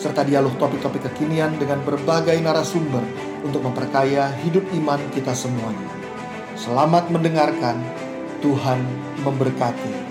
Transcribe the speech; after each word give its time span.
serta 0.00 0.24
dialog 0.24 0.56
topik-topik 0.56 1.12
kekinian 1.12 1.60
dengan 1.60 1.84
berbagai 1.84 2.40
narasumber 2.40 3.04
untuk 3.44 3.60
memperkaya 3.60 4.32
hidup 4.40 4.64
iman 4.80 4.96
kita 5.12 5.36
semuanya. 5.36 5.92
Selamat 6.56 7.12
mendengarkan, 7.12 7.76
Tuhan 8.40 8.80
memberkati. 9.20 10.08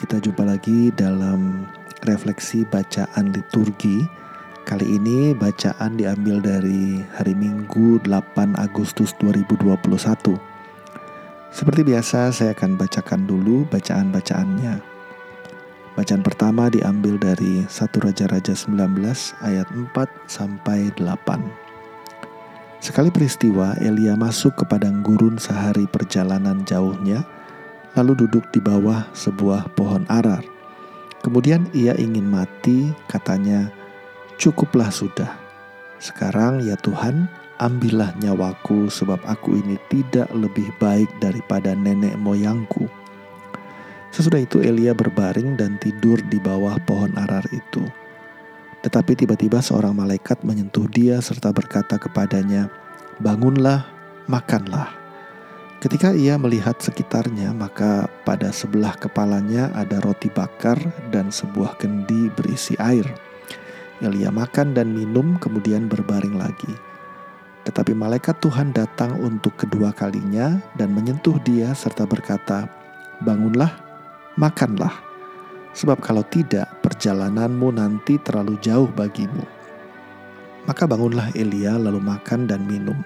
Kita 0.00 0.24
jumpa 0.24 0.40
lagi 0.40 0.88
dalam 0.96 1.68
refleksi 2.08 2.64
bacaan 2.64 3.28
liturgi. 3.36 4.27
Kali 4.68 5.00
ini 5.00 5.32
bacaan 5.32 5.96
diambil 5.96 6.44
dari 6.44 7.00
hari 7.16 7.32
Minggu 7.32 8.04
8 8.04 8.52
Agustus 8.60 9.16
2021. 9.16 10.36
Seperti 11.48 11.80
biasa 11.88 12.28
saya 12.28 12.52
akan 12.52 12.76
bacakan 12.76 13.24
dulu 13.24 13.64
bacaan-bacaannya. 13.72 14.84
Bacaan 15.96 16.20
pertama 16.20 16.68
diambil 16.68 17.16
dari 17.16 17.64
1 17.64 17.72
Raja-Raja 17.96 18.52
19 18.52 18.76
ayat 19.40 19.64
4 19.72 19.88
sampai 20.28 20.92
8. 21.00 21.16
Sekali 22.84 23.08
peristiwa 23.08 23.72
Elia 23.80 24.20
masuk 24.20 24.52
ke 24.52 24.68
padang 24.68 25.00
gurun 25.00 25.40
sehari 25.40 25.88
perjalanan 25.88 26.60
jauhnya, 26.68 27.24
lalu 27.96 28.28
duduk 28.28 28.44
di 28.52 28.60
bawah 28.60 29.08
sebuah 29.16 29.72
pohon 29.72 30.04
arar. 30.12 30.44
Kemudian 31.24 31.72
ia 31.72 31.96
ingin 31.96 32.28
mati, 32.28 32.92
katanya, 33.08 33.77
"Cukuplah 34.38 34.88
sudah. 34.88 35.34
Sekarang 35.98 36.62
ya 36.62 36.78
Tuhan, 36.78 37.26
ambillah 37.58 38.14
nyawaku 38.22 38.86
sebab 38.86 39.18
aku 39.26 39.58
ini 39.58 39.74
tidak 39.90 40.30
lebih 40.30 40.70
baik 40.78 41.10
daripada 41.18 41.74
nenek 41.74 42.14
moyangku." 42.16 42.86
Sesudah 44.08 44.40
itu 44.40 44.64
Elia 44.64 44.96
berbaring 44.96 45.58
dan 45.60 45.76
tidur 45.82 46.16
di 46.32 46.40
bawah 46.40 46.80
pohon 46.88 47.12
arar 47.18 47.44
itu. 47.52 47.84
Tetapi 48.80 49.12
tiba-tiba 49.18 49.58
seorang 49.58 49.92
malaikat 49.92 50.40
menyentuh 50.46 50.86
dia 50.88 51.18
serta 51.18 51.50
berkata 51.50 51.98
kepadanya, 51.98 52.70
"Bangunlah, 53.20 53.84
makanlah." 54.30 54.94
Ketika 55.78 56.10
ia 56.10 56.34
melihat 56.34 56.74
sekitarnya, 56.82 57.54
maka 57.54 58.10
pada 58.26 58.50
sebelah 58.50 58.98
kepalanya 58.98 59.70
ada 59.78 60.02
roti 60.02 60.26
bakar 60.26 60.74
dan 61.14 61.30
sebuah 61.30 61.78
kendi 61.78 62.34
berisi 62.34 62.74
air. 62.82 63.06
Elia 63.98 64.30
makan 64.30 64.74
dan 64.74 64.94
minum, 64.94 65.38
kemudian 65.42 65.90
berbaring 65.90 66.38
lagi. 66.38 66.70
Tetapi 67.66 67.92
malaikat 67.92 68.38
Tuhan 68.38 68.72
datang 68.72 69.18
untuk 69.20 69.58
kedua 69.58 69.90
kalinya 69.92 70.56
dan 70.78 70.94
menyentuh 70.94 71.36
dia 71.42 71.74
serta 71.74 72.06
berkata, 72.06 72.70
"Bangunlah, 73.20 73.74
makanlah, 74.38 75.08
sebab 75.74 76.02
kalau 76.02 76.22
tidak, 76.26 76.66
perjalananmu 76.82 77.74
nanti 77.74 78.18
terlalu 78.22 78.58
jauh 78.58 78.90
bagimu. 78.90 79.46
Maka 80.66 80.84
bangunlah 80.84 81.30
Elia 81.38 81.78
lalu 81.78 82.02
makan 82.02 82.50
dan 82.50 82.66
minum, 82.66 82.98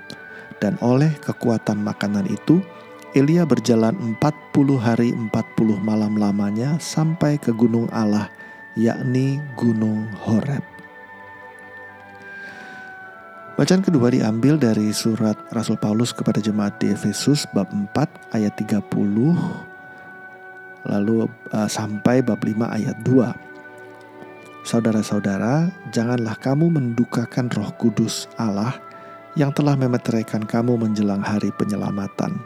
dan 0.59 0.81
oleh 0.81 1.13
kekuatan 1.21 1.85
makanan 1.85 2.25
itu, 2.33 2.65
Elia 3.13 3.45
berjalan 3.45 3.93
40 4.17 4.81
hari 4.81 5.13
40 5.13 5.29
malam 5.85 6.17
lamanya 6.17 6.81
sampai 6.81 7.37
ke 7.37 7.53
gunung 7.53 7.93
Allah, 7.93 8.33
yakni 8.73 9.37
Gunung 9.53 10.09
Horeb. 10.17 10.72
Bacaan 13.53 13.85
kedua 13.85 14.09
diambil 14.09 14.57
dari 14.57 14.97
surat 14.97 15.37
Rasul 15.53 15.77
Paulus 15.77 16.09
kepada 16.17 16.41
jemaat 16.41 16.81
di 16.81 16.89
Efesus 16.89 17.45
bab 17.53 17.69
4 17.69 18.33
ayat 18.33 18.57
30 18.57 18.81
lalu 20.89 21.29
uh, 21.53 21.69
sampai 21.69 22.25
bab 22.25 22.41
5 22.41 22.49
ayat 22.65 22.97
2. 23.05 24.65
Saudara-saudara, 24.65 25.69
janganlah 25.93 26.33
kamu 26.41 26.73
mendukakan 26.73 27.53
Roh 27.53 27.69
Kudus 27.77 28.25
Allah 28.41 28.73
yang 29.37 29.53
telah 29.53 29.77
memeteraikan 29.77 30.49
kamu 30.49 30.81
menjelang 30.81 31.21
hari 31.21 31.53
penyelamatan. 31.53 32.41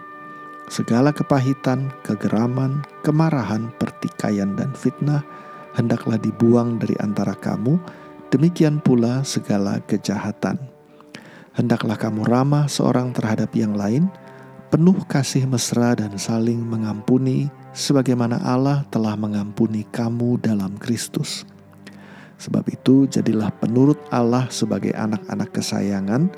Segala 0.66 1.14
kepahitan, 1.14 1.86
kegeraman, 2.02 2.82
kemarahan, 3.06 3.70
pertikaian 3.78 4.58
dan 4.58 4.74
fitnah 4.74 5.22
hendaklah 5.78 6.18
dibuang 6.18 6.82
dari 6.82 6.98
antara 6.98 7.38
kamu, 7.38 7.78
demikian 8.34 8.82
pula 8.82 9.22
segala 9.22 9.78
kejahatan. 9.86 10.75
Hendaklah 11.56 11.96
kamu 11.96 12.28
ramah 12.28 12.68
seorang 12.68 13.16
terhadap 13.16 13.48
yang 13.56 13.72
lain, 13.72 14.12
penuh 14.68 15.00
kasih 15.08 15.48
mesra 15.48 15.96
dan 15.96 16.12
saling 16.20 16.60
mengampuni, 16.60 17.48
sebagaimana 17.72 18.36
Allah 18.44 18.84
telah 18.92 19.16
mengampuni 19.16 19.88
kamu 19.88 20.36
dalam 20.44 20.76
Kristus. 20.76 21.48
Sebab 22.36 22.60
itu, 22.68 23.08
jadilah 23.08 23.48
penurut 23.56 23.96
Allah 24.12 24.44
sebagai 24.52 24.92
anak-anak 24.92 25.56
kesayangan, 25.56 26.28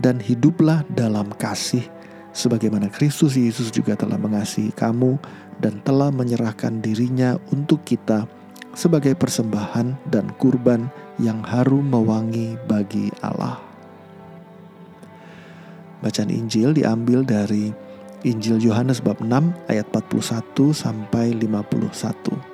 dan 0.00 0.16
hiduplah 0.16 0.88
dalam 0.96 1.28
kasih, 1.36 1.84
sebagaimana 2.32 2.88
Kristus 2.88 3.36
Yesus 3.36 3.68
juga 3.68 3.92
telah 3.92 4.16
mengasihi 4.16 4.72
kamu 4.72 5.20
dan 5.60 5.84
telah 5.84 6.08
menyerahkan 6.08 6.80
dirinya 6.80 7.36
untuk 7.52 7.84
kita 7.84 8.24
sebagai 8.72 9.12
persembahan 9.20 10.08
dan 10.08 10.32
kurban 10.40 10.88
yang 11.20 11.44
harum 11.44 11.92
mewangi 11.92 12.56
bagi 12.64 13.12
Allah. 13.20 13.71
Bacaan 16.02 16.34
Injil 16.34 16.74
diambil 16.74 17.22
dari 17.22 17.70
Injil 18.26 18.58
Yohanes 18.58 18.98
bab 18.98 19.22
6 19.22 19.30
ayat 19.70 19.86
41 19.94 20.74
sampai 20.74 21.30
51. 21.38 22.52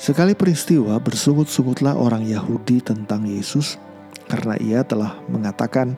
Sekali 0.00 0.32
peristiwa 0.36 0.96
bersungut-sungutlah 0.96 1.96
orang 1.96 2.24
Yahudi 2.24 2.80
tentang 2.80 3.28
Yesus 3.28 3.76
karena 4.28 4.56
ia 4.60 4.80
telah 4.84 5.20
mengatakan, 5.28 5.96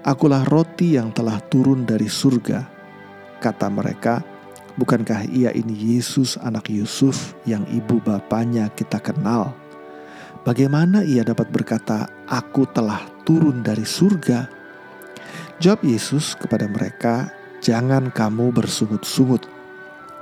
Akulah 0.00 0.46
roti 0.48 0.96
yang 0.96 1.12
telah 1.12 1.38
turun 1.46 1.84
dari 1.84 2.08
surga. 2.08 2.64
Kata 3.38 3.68
mereka, 3.68 4.24
bukankah 4.80 5.28
ia 5.30 5.52
ini 5.52 5.94
Yesus 5.94 6.40
anak 6.40 6.72
Yusuf 6.72 7.36
yang 7.44 7.66
ibu 7.68 8.00
bapaknya 8.00 8.72
kita 8.72 8.96
kenal? 8.98 9.52
Bagaimana 10.40 11.04
ia 11.04 11.20
dapat 11.20 11.52
berkata, 11.52 12.08
Aku 12.26 12.64
telah 12.70 13.04
turun 13.28 13.60
dari 13.60 13.84
surga? 13.84 14.59
Jawab 15.60 15.84
Yesus 15.84 16.32
kepada 16.40 16.64
mereka, 16.64 17.28
Jangan 17.60 18.08
kamu 18.08 18.56
bersungut-sungut. 18.56 19.44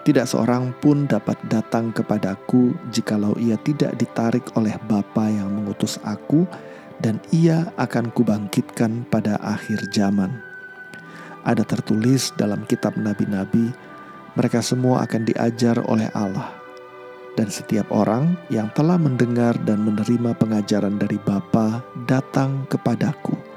Tidak 0.02 0.26
seorang 0.26 0.74
pun 0.82 1.06
dapat 1.06 1.38
datang 1.46 1.94
kepadaku 1.94 2.74
jikalau 2.90 3.38
ia 3.38 3.54
tidak 3.62 3.94
ditarik 3.94 4.42
oleh 4.58 4.74
Bapa 4.90 5.30
yang 5.30 5.54
mengutus 5.54 6.02
aku 6.02 6.50
dan 6.98 7.22
ia 7.30 7.70
akan 7.78 8.10
kubangkitkan 8.10 9.06
pada 9.06 9.38
akhir 9.38 9.86
zaman. 9.94 10.42
Ada 11.46 11.62
tertulis 11.62 12.34
dalam 12.34 12.66
kitab 12.66 12.98
nabi-nabi, 12.98 13.70
mereka 14.34 14.58
semua 14.58 15.06
akan 15.06 15.22
diajar 15.22 15.78
oleh 15.86 16.10
Allah. 16.18 16.50
Dan 17.38 17.54
setiap 17.54 17.86
orang 17.94 18.34
yang 18.50 18.66
telah 18.74 18.98
mendengar 18.98 19.54
dan 19.62 19.86
menerima 19.86 20.34
pengajaran 20.34 20.98
dari 20.98 21.22
Bapa 21.22 21.86
datang 22.10 22.66
kepadaku. 22.66 23.47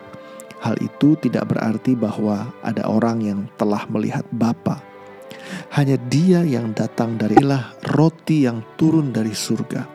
Hal 0.62 0.78
itu 0.78 1.18
tidak 1.18 1.50
berarti 1.50 1.98
bahwa 1.98 2.54
ada 2.62 2.86
orang 2.86 3.26
yang 3.26 3.40
telah 3.58 3.82
melihat 3.90 4.22
Bapa. 4.30 4.78
Hanya 5.74 5.98
dia 5.98 6.46
yang 6.46 6.78
datang 6.78 7.18
darilah 7.18 7.74
roti 7.98 8.46
yang 8.46 8.62
turun 8.78 9.10
dari 9.10 9.34
surga. 9.34 9.90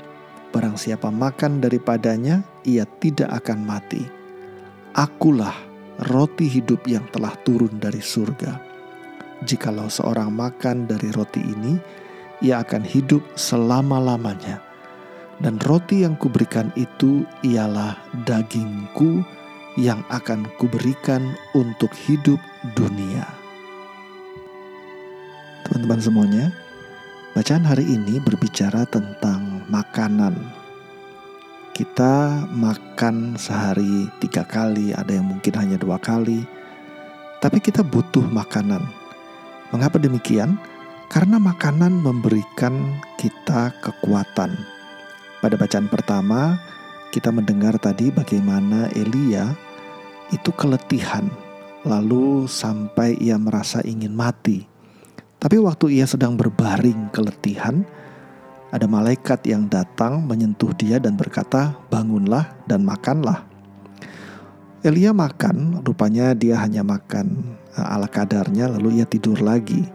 Barang 0.50 0.74
siapa 0.74 1.06
makan 1.06 1.62
daripadanya, 1.62 2.42
ia 2.66 2.82
tidak 2.98 3.30
akan 3.44 3.62
mati. 3.62 4.02
Akulah 4.98 5.54
roti 6.10 6.50
hidup 6.50 6.82
yang 6.90 7.06
telah 7.14 7.36
turun 7.46 7.78
dari 7.78 8.02
surga. 8.02 8.58
Jikalau 9.46 9.86
seorang 9.86 10.32
makan 10.34 10.90
dari 10.90 11.14
roti 11.14 11.44
ini, 11.46 11.78
ia 12.42 12.64
akan 12.66 12.82
hidup 12.82 13.22
selama-lamanya. 13.38 14.58
Dan 15.36 15.60
roti 15.62 16.02
yang 16.02 16.16
kuberikan 16.16 16.72
itu 16.74 17.28
ialah 17.44 18.00
dagingku 18.24 19.20
yang 19.76 20.00
akan 20.08 20.48
kuberikan 20.56 21.36
untuk 21.52 21.92
hidup 21.92 22.40
dunia. 22.72 23.24
teman-teman 25.66 25.98
semuanya. 25.98 26.46
Bacaan 27.34 27.66
hari 27.66 27.84
ini 27.84 28.22
berbicara 28.22 28.86
tentang 28.88 29.66
makanan. 29.68 30.32
Kita 31.74 32.46
makan 32.48 33.36
sehari 33.36 34.08
tiga 34.22 34.46
kali, 34.46 34.94
ada 34.96 35.12
yang 35.12 35.28
mungkin 35.28 35.52
hanya 35.58 35.76
dua 35.76 36.00
kali. 36.00 36.46
Tapi 37.42 37.58
kita 37.60 37.84
butuh 37.84 38.24
makanan. 38.24 38.80
Mengapa 39.74 40.00
demikian? 40.00 40.56
Karena 41.12 41.36
makanan 41.36 41.98
memberikan 41.98 42.96
kita 43.20 43.74
kekuatan. 43.84 44.56
Pada 45.42 45.54
bacaan 45.60 45.92
pertama, 45.92 46.56
kita 47.12 47.28
mendengar 47.28 47.76
tadi 47.76 48.08
bagaimana 48.08 48.88
Elia 48.96 49.65
itu 50.34 50.50
keletihan, 50.54 51.30
lalu 51.86 52.50
sampai 52.50 53.14
ia 53.22 53.38
merasa 53.38 53.78
ingin 53.86 54.10
mati. 54.10 54.66
Tapi 55.36 55.60
waktu 55.62 56.00
ia 56.00 56.06
sedang 56.08 56.34
berbaring 56.34 57.12
keletihan, 57.14 57.86
ada 58.74 58.90
malaikat 58.90 59.46
yang 59.46 59.70
datang 59.70 60.26
menyentuh 60.26 60.74
dia 60.74 60.98
dan 60.98 61.14
berkata, 61.14 61.78
"Bangunlah 61.86 62.66
dan 62.66 62.82
makanlah." 62.82 63.46
Elia 64.82 65.14
makan, 65.14 65.82
rupanya 65.82 66.34
dia 66.34 66.58
hanya 66.62 66.82
makan 66.82 67.58
eh, 67.74 67.82
ala 67.82 68.10
kadarnya, 68.10 68.70
lalu 68.70 69.02
ia 69.02 69.06
tidur 69.06 69.38
lagi. 69.38 69.86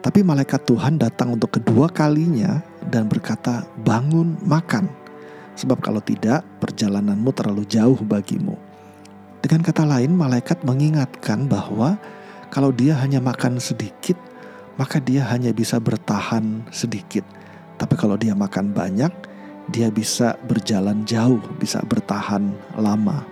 Tapi 0.00 0.22
malaikat 0.22 0.64
Tuhan 0.64 1.02
datang 1.02 1.34
untuk 1.34 1.58
kedua 1.58 1.90
kalinya 1.90 2.62
dan 2.88 3.10
berkata, 3.10 3.66
"Bangun, 3.82 4.38
makan." 4.46 4.86
Sebab 5.56 5.80
kalau 5.80 6.04
tidak, 6.04 6.44
perjalananmu 6.60 7.32
terlalu 7.32 7.64
jauh 7.64 7.96
bagimu. 8.04 8.65
Dengan 9.46 9.62
kata 9.62 9.86
lain, 9.86 10.18
malaikat 10.18 10.66
mengingatkan 10.66 11.46
bahwa 11.46 11.94
kalau 12.50 12.74
dia 12.74 12.98
hanya 12.98 13.22
makan 13.22 13.62
sedikit, 13.62 14.18
maka 14.74 14.98
dia 14.98 15.22
hanya 15.30 15.54
bisa 15.54 15.78
bertahan 15.78 16.66
sedikit. 16.74 17.22
Tapi 17.78 17.94
kalau 17.94 18.18
dia 18.18 18.34
makan 18.34 18.74
banyak, 18.74 19.14
dia 19.70 19.86
bisa 19.86 20.34
berjalan 20.50 21.06
jauh, 21.06 21.38
bisa 21.62 21.78
bertahan 21.86 22.50
lama. 22.74 23.22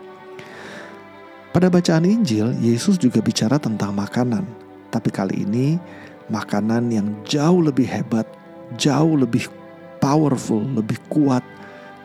Pada 1.50 1.66
bacaan 1.66 2.06
Injil, 2.06 2.54
Yesus 2.62 2.94
juga 2.94 3.18
bicara 3.18 3.58
tentang 3.58 3.90
makanan, 3.90 4.46
tapi 4.94 5.10
kali 5.10 5.42
ini 5.42 5.82
makanan 6.30 6.94
yang 6.94 7.10
jauh 7.26 7.58
lebih 7.58 7.90
hebat, 7.90 8.30
jauh 8.78 9.18
lebih 9.18 9.50
powerful, 9.98 10.62
lebih 10.62 11.02
kuat 11.10 11.42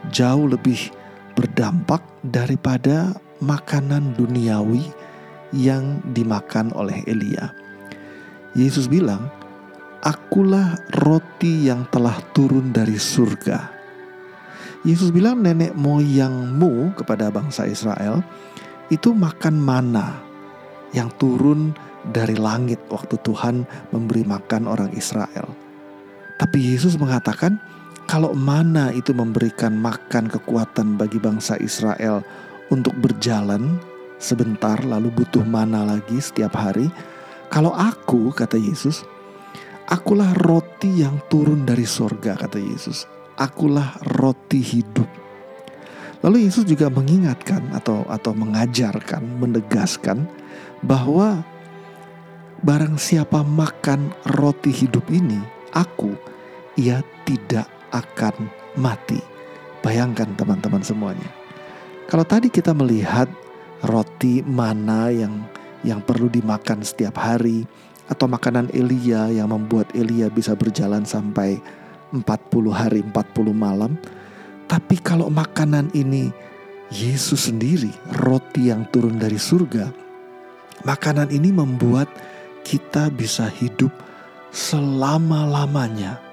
jauh 0.07 0.47
lebih 0.47 0.95
berdampak 1.35 1.99
daripada 2.23 3.15
makanan 3.39 4.15
duniawi 4.15 4.91
yang 5.55 6.03
dimakan 6.13 6.69
oleh 6.75 7.01
Elia. 7.09 7.51
Yesus 8.53 8.85
bilang, 8.85 9.31
"Akulah 10.03 10.77
roti 11.01 11.67
yang 11.67 11.87
telah 11.89 12.19
turun 12.35 12.69
dari 12.75 12.99
surga." 12.99 13.79
Yesus 14.87 15.11
bilang 15.11 15.43
nenek 15.43 15.75
moyangmu 15.75 16.95
kepada 16.95 17.27
bangsa 17.27 17.67
Israel 17.67 18.23
itu 18.87 19.11
makan 19.11 19.59
mana 19.59 20.23
yang 20.95 21.11
turun 21.19 21.75
dari 22.07 22.39
langit 22.39 22.79
waktu 22.87 23.19
Tuhan 23.19 23.67
memberi 23.91 24.23
makan 24.23 24.71
orang 24.71 24.89
Israel. 24.95 25.51
Tapi 26.39 26.71
Yesus 26.71 26.95
mengatakan, 26.95 27.59
kalau 28.07 28.31
mana 28.33 28.89
itu 28.95 29.11
memberikan 29.11 29.75
makan 29.77 30.31
kekuatan 30.31 30.97
bagi 30.97 31.19
bangsa 31.21 31.59
Israel 31.61 32.23
untuk 32.69 32.93
berjalan 32.97 33.77
sebentar 34.21 34.77
lalu 34.85 35.09
butuh 35.09 35.41
mana 35.45 35.85
lagi 35.85 36.19
setiap 36.21 36.53
hari. 36.57 36.91
Kalau 37.49 37.73
aku, 37.73 38.29
kata 38.29 38.61
Yesus, 38.61 39.01
akulah 39.89 40.37
roti 40.37 41.01
yang 41.01 41.17
turun 41.31 41.65
dari 41.65 41.87
sorga, 41.87 42.37
kata 42.37 42.61
Yesus. 42.61 43.09
Akulah 43.39 43.97
roti 44.19 44.61
hidup. 44.61 45.07
Lalu 46.19 46.45
Yesus 46.45 46.67
juga 46.67 46.91
mengingatkan 46.91 47.71
atau 47.71 48.03
atau 48.11 48.35
mengajarkan, 48.35 49.23
menegaskan 49.39 50.27
bahwa 50.83 51.41
barang 52.59 52.99
siapa 52.99 53.39
makan 53.41 54.11
roti 54.35 54.69
hidup 54.69 55.07
ini, 55.09 55.39
aku, 55.71 56.11
ia 56.75 56.99
tidak 57.23 57.65
akan 57.95 58.51
mati. 58.75 59.17
Bayangkan 59.79 60.35
teman-teman 60.35 60.83
semuanya. 60.83 61.38
Kalau 62.09 62.25
tadi 62.25 62.49
kita 62.49 62.73
melihat 62.73 63.29
roti 63.85 64.41
mana 64.41 65.13
yang 65.13 65.45
yang 65.85 66.01
perlu 66.01 66.25
dimakan 66.25 66.81
setiap 66.81 67.21
hari 67.21 67.69
atau 68.09 68.25
makanan 68.25 68.73
Elia 68.73 69.29
yang 69.29 69.53
membuat 69.53 69.93
Elia 69.93 70.25
bisa 70.33 70.57
berjalan 70.57 71.05
sampai 71.05 71.61
40 72.09 72.25
hari 72.73 73.05
40 73.05 73.13
malam. 73.53 73.93
Tapi 74.65 74.97
kalau 75.05 75.29
makanan 75.29 75.93
ini 75.93 76.33
Yesus 76.89 77.45
sendiri, 77.53 77.93
roti 78.25 78.73
yang 78.73 78.89
turun 78.89 79.21
dari 79.21 79.37
surga, 79.37 79.93
makanan 80.89 81.29
ini 81.29 81.53
membuat 81.53 82.09
kita 82.65 83.13
bisa 83.13 83.45
hidup 83.45 83.93
selama-lamanya 84.49 86.28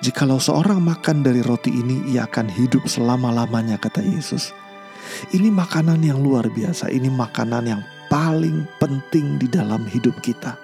Jikalau 0.00 0.40
seorang 0.40 0.80
makan 0.80 1.20
dari 1.20 1.44
roti 1.44 1.76
ini, 1.76 2.08
ia 2.08 2.24
akan 2.24 2.48
hidup 2.48 2.88
selama-lamanya, 2.88 3.76
kata 3.76 4.00
Yesus. 4.00 4.56
Ini 5.36 5.52
makanan 5.52 6.00
yang 6.00 6.24
luar 6.24 6.48
biasa, 6.48 6.88
ini 6.88 7.12
makanan 7.12 7.68
yang 7.68 7.82
paling 8.08 8.64
penting 8.80 9.36
di 9.36 9.44
dalam 9.44 9.84
hidup 9.84 10.16
kita. 10.24 10.56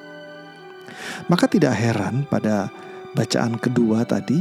Maka 1.29 1.45
tidak 1.53 1.77
heran 1.77 2.25
pada 2.25 2.73
bacaan 3.13 3.61
kedua 3.61 4.09
tadi, 4.09 4.41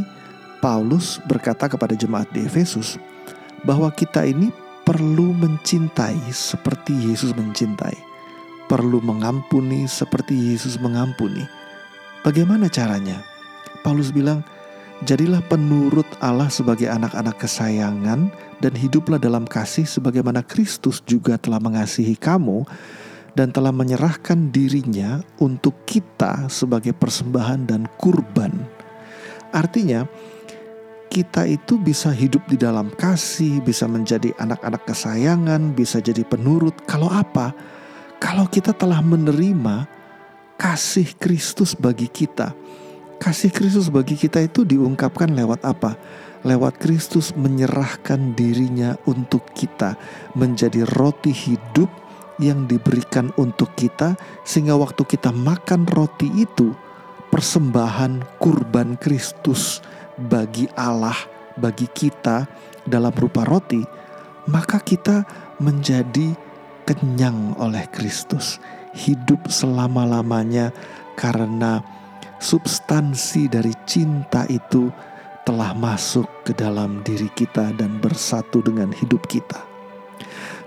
Paulus 0.64 1.20
berkata 1.28 1.68
kepada 1.68 1.92
jemaat 1.92 2.32
di 2.32 2.48
Efesus 2.48 2.96
bahwa 3.68 3.92
kita 3.92 4.24
ini 4.24 4.48
perlu 4.88 5.36
mencintai 5.36 6.32
seperti 6.32 7.12
Yesus 7.12 7.36
mencintai, 7.36 8.00
perlu 8.72 9.04
mengampuni 9.04 9.92
seperti 9.92 10.56
Yesus 10.56 10.80
mengampuni. 10.80 11.44
Bagaimana 12.24 12.72
caranya? 12.72 13.22
Paulus 13.86 14.10
bilang, 14.10 14.42
Jadilah 15.04 15.44
penurut 15.52 16.08
Allah 16.24 16.48
sebagai 16.48 16.88
anak-anak 16.88 17.36
kesayangan 17.36 18.32
dan 18.64 18.74
hiduplah 18.80 19.20
dalam 19.20 19.44
kasih 19.44 19.84
sebagaimana 19.84 20.40
Kristus 20.40 21.04
juga 21.04 21.36
telah 21.36 21.60
mengasihi 21.60 22.16
kamu 22.16 22.64
dan 23.36 23.52
telah 23.52 23.76
menyerahkan 23.76 24.56
dirinya 24.56 25.20
untuk 25.44 25.84
kita 25.84 26.48
sebagai 26.48 26.96
persembahan 26.96 27.68
dan 27.68 27.92
kurban. 28.00 28.56
Artinya, 29.52 30.08
kita 31.12 31.44
itu 31.44 31.76
bisa 31.76 32.16
hidup 32.16 32.48
di 32.48 32.56
dalam 32.56 32.88
kasih, 32.96 33.60
bisa 33.68 33.92
menjadi 33.92 34.32
anak-anak 34.40 34.88
kesayangan, 34.88 35.76
bisa 35.76 36.00
jadi 36.00 36.24
penurut. 36.24 36.88
Kalau 36.88 37.12
apa? 37.12 37.52
Kalau 38.24 38.48
kita 38.48 38.72
telah 38.72 39.04
menerima 39.04 39.92
kasih 40.56 41.20
Kristus 41.20 41.76
bagi 41.76 42.08
kita 42.08 42.56
Kasih 43.26 43.50
Kristus 43.50 43.90
bagi 43.90 44.14
kita 44.14 44.38
itu 44.38 44.62
diungkapkan 44.62 45.34
lewat 45.34 45.66
apa? 45.66 45.98
Lewat 46.46 46.78
Kristus 46.78 47.34
menyerahkan 47.34 48.38
dirinya 48.38 48.94
untuk 49.10 49.50
kita 49.50 49.98
menjadi 50.38 50.86
roti 50.94 51.34
hidup 51.34 51.90
yang 52.38 52.70
diberikan 52.70 53.34
untuk 53.42 53.74
kita 53.74 54.14
sehingga 54.46 54.78
waktu 54.78 55.10
kita 55.10 55.34
makan 55.34 55.90
roti 55.90 56.30
itu 56.38 56.78
persembahan 57.34 58.38
kurban 58.38 58.94
Kristus 59.02 59.82
bagi 60.22 60.70
Allah, 60.78 61.18
bagi 61.58 61.90
kita 61.90 62.46
dalam 62.86 63.10
rupa 63.18 63.42
roti, 63.42 63.82
maka 64.54 64.78
kita 64.78 65.26
menjadi 65.58 66.30
kenyang 66.86 67.58
oleh 67.58 67.90
Kristus, 67.90 68.62
hidup 68.94 69.50
selama-lamanya 69.50 70.70
karena 71.18 71.82
substansi 72.40 73.48
dari 73.48 73.72
cinta 73.88 74.44
itu 74.52 74.92
telah 75.46 75.78
masuk 75.78 76.26
ke 76.42 76.58
dalam 76.58 77.06
diri 77.06 77.30
kita 77.38 77.70
dan 77.78 78.02
bersatu 78.02 78.66
dengan 78.66 78.90
hidup 78.90 79.30
kita. 79.30 79.62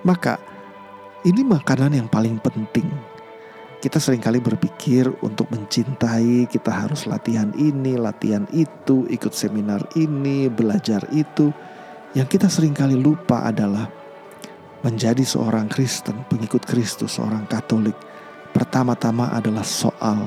Maka 0.07 0.39
ini 1.27 1.43
makanan 1.43 1.99
yang 1.99 2.07
paling 2.07 2.39
penting. 2.39 2.87
Kita 3.79 3.99
sering 4.03 4.23
kali 4.23 4.43
berpikir 4.43 5.07
untuk 5.23 5.51
mencintai 5.55 6.51
kita 6.51 6.71
harus 6.71 7.07
latihan 7.07 7.51
ini, 7.55 7.95
latihan 7.95 8.47
itu, 8.51 9.07
ikut 9.07 9.31
seminar 9.31 9.83
ini, 9.95 10.51
belajar 10.51 11.03
itu. 11.15 11.51
Yang 12.15 12.39
kita 12.39 12.47
sering 12.51 12.75
kali 12.75 12.99
lupa 12.99 13.47
adalah 13.47 13.87
menjadi 14.83 15.23
seorang 15.23 15.71
Kristen, 15.71 16.27
pengikut 16.27 16.67
Kristus, 16.67 17.19
seorang 17.19 17.47
Katolik. 17.47 17.95
Pertama-tama 18.51 19.31
adalah 19.31 19.63
soal 19.63 20.27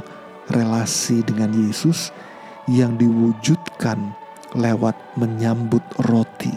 relasi 0.52 1.24
dengan 1.24 1.52
Yesus 1.56 2.12
yang 2.70 3.00
diwujudkan 3.00 4.14
lewat 4.56 4.94
menyambut 5.16 5.82
roti. 6.12 6.54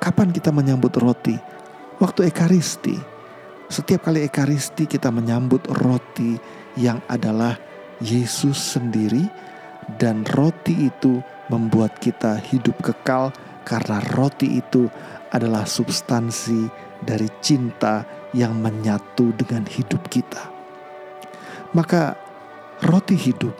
Kapan 0.00 0.32
kita 0.32 0.54
menyambut 0.54 0.94
roti? 0.96 1.36
Waktu 2.00 2.32
Ekaristi. 2.32 2.96
Setiap 3.70 4.08
kali 4.08 4.26
Ekaristi 4.26 4.88
kita 4.88 5.12
menyambut 5.12 5.62
roti 5.84 6.34
yang 6.74 6.98
adalah 7.06 7.54
Yesus 8.00 8.56
sendiri 8.56 9.28
dan 10.00 10.24
roti 10.34 10.88
itu 10.88 11.20
membuat 11.52 12.00
kita 12.00 12.40
hidup 12.40 12.78
kekal 12.80 13.34
karena 13.68 14.00
roti 14.16 14.58
itu 14.58 14.88
adalah 15.30 15.68
substansi 15.68 16.66
dari 17.04 17.28
cinta 17.44 18.02
yang 18.34 18.58
menyatu 18.58 19.34
dengan 19.34 19.66
hidup 19.66 20.06
kita. 20.10 20.50
Maka 21.74 22.29
roti 22.84 23.16
hidup 23.16 23.52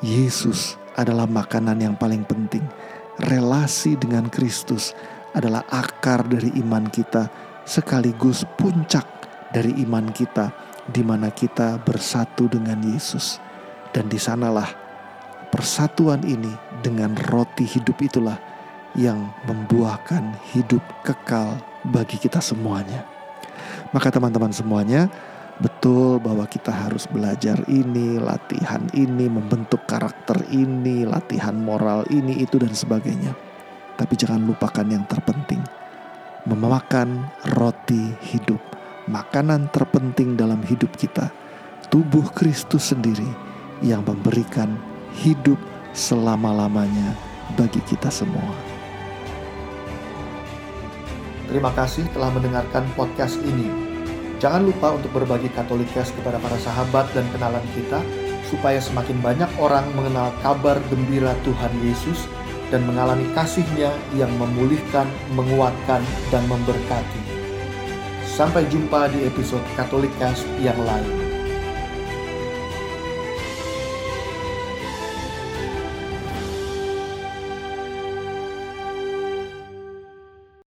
Yesus 0.00 0.80
adalah 0.96 1.28
makanan 1.28 1.80
yang 1.80 1.94
paling 1.96 2.24
penting. 2.24 2.64
Relasi 3.20 3.94
dengan 3.94 4.26
Kristus 4.26 4.96
adalah 5.36 5.62
akar 5.70 6.26
dari 6.26 6.50
iman 6.58 6.88
kita 6.90 7.30
sekaligus 7.62 8.42
puncak 8.58 9.06
dari 9.54 9.70
iman 9.86 10.10
kita 10.10 10.50
di 10.90 11.00
mana 11.06 11.30
kita 11.30 11.80
bersatu 11.82 12.50
dengan 12.50 12.80
Yesus. 12.82 13.38
Dan 13.94 14.10
di 14.10 14.18
sanalah 14.18 14.66
persatuan 15.54 16.26
ini 16.26 16.50
dengan 16.82 17.14
roti 17.30 17.62
hidup 17.62 18.02
itulah 18.02 18.36
yang 18.98 19.30
membuahkan 19.46 20.34
hidup 20.54 20.82
kekal 21.06 21.58
bagi 21.86 22.18
kita 22.18 22.42
semuanya. 22.42 23.06
Maka 23.94 24.10
teman-teman 24.10 24.50
semuanya, 24.50 25.06
betul 25.62 26.18
bahwa 26.18 26.46
kita 26.50 26.72
harus 26.74 27.06
belajar 27.06 27.60
ini, 27.70 28.18
latihan 28.18 28.82
ini, 28.96 29.30
membentuk 29.30 29.86
karakter 29.86 30.40
ini, 30.50 31.06
latihan 31.06 31.54
moral 31.54 32.02
ini, 32.10 32.42
itu 32.42 32.58
dan 32.58 32.74
sebagainya. 32.74 33.34
Tapi 33.94 34.14
jangan 34.18 34.42
lupakan 34.42 34.86
yang 34.88 35.06
terpenting, 35.06 35.62
memakan 36.50 37.30
roti 37.54 38.10
hidup, 38.34 38.58
makanan 39.06 39.70
terpenting 39.70 40.34
dalam 40.34 40.58
hidup 40.66 40.90
kita, 40.98 41.30
tubuh 41.92 42.26
Kristus 42.34 42.90
sendiri 42.90 43.28
yang 43.78 44.02
memberikan 44.02 44.74
hidup 45.22 45.60
selama-lamanya 45.94 47.14
bagi 47.54 47.78
kita 47.86 48.10
semua. 48.10 48.74
Terima 51.46 51.70
kasih 51.76 52.02
telah 52.10 52.34
mendengarkan 52.34 52.82
podcast 52.98 53.38
ini. 53.44 53.83
Jangan 54.44 54.60
lupa 54.68 54.92
untuk 54.92 55.08
berbagi 55.16 55.48
Katolikes 55.56 56.12
kepada 56.20 56.36
para 56.36 56.60
sahabat 56.60 57.08
dan 57.16 57.24
kenalan 57.32 57.64
kita, 57.72 57.96
supaya 58.52 58.76
semakin 58.76 59.16
banyak 59.24 59.48
orang 59.56 59.88
mengenal 59.96 60.36
kabar 60.44 60.76
gembira 60.92 61.32
Tuhan 61.48 61.72
Yesus 61.80 62.28
dan 62.68 62.84
mengalami 62.84 63.24
kasihnya 63.32 63.88
yang 64.12 64.28
memulihkan, 64.36 65.08
menguatkan, 65.32 66.04
dan 66.28 66.44
memberkati. 66.44 67.24
Sampai 68.28 68.68
jumpa 68.68 69.08
di 69.16 69.24
episode 69.24 69.64
Katolikas 69.80 70.44
yang 70.60 70.76
lain. 70.76 71.23